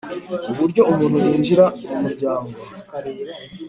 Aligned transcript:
Uburyo 0.51 0.81
umuntu 0.91 1.17
yinjira 1.25 1.65
mu 1.87 1.95
muryango 2.03 2.57